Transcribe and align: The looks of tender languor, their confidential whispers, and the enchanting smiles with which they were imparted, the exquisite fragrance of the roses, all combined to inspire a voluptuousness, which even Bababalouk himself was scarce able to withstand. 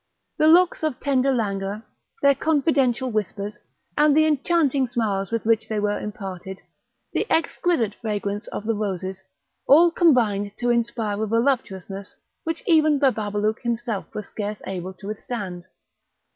The 0.39 0.47
looks 0.47 0.81
of 0.81 0.99
tender 0.99 1.31
languor, 1.31 1.83
their 2.23 2.33
confidential 2.33 3.11
whispers, 3.11 3.59
and 3.95 4.17
the 4.17 4.25
enchanting 4.25 4.87
smiles 4.87 5.29
with 5.29 5.45
which 5.45 5.67
they 5.69 5.79
were 5.79 5.99
imparted, 5.99 6.57
the 7.13 7.29
exquisite 7.31 7.93
fragrance 7.93 8.47
of 8.47 8.65
the 8.65 8.73
roses, 8.73 9.21
all 9.67 9.91
combined 9.91 10.53
to 10.57 10.71
inspire 10.71 11.21
a 11.21 11.27
voluptuousness, 11.27 12.15
which 12.43 12.63
even 12.65 12.97
Bababalouk 12.99 13.61
himself 13.61 14.07
was 14.15 14.27
scarce 14.27 14.59
able 14.65 14.93
to 14.93 15.05
withstand. 15.05 15.65